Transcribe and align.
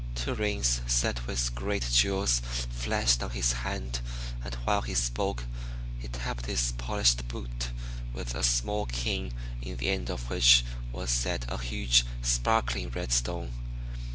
Two 0.15 0.33
rings 0.33 0.81
set 0.87 1.27
with 1.27 1.53
great 1.53 1.87
jewels 1.93 2.39
flashed 2.71 3.21
on 3.21 3.29
his 3.29 3.51
hand 3.53 3.99
and 4.43 4.55
while 4.65 4.81
he 4.81 4.95
spoke, 4.95 5.43
he 5.99 6.07
tapped 6.07 6.47
his 6.47 6.71
polished 6.71 7.27
boot 7.27 7.69
with 8.11 8.33
a 8.33 8.41
small 8.41 8.87
cane 8.87 9.31
in 9.61 9.77
the 9.77 9.89
end 9.89 10.09
of 10.09 10.27
which 10.31 10.65
was 10.91 11.11
set 11.11 11.45
a 11.49 11.59
huge, 11.59 12.03
sparkling 12.23 12.89
red 12.89 13.11
stone. 13.11 13.51